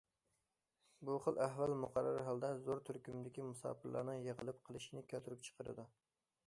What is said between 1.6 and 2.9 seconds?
مۇقەررەر ھالدا زور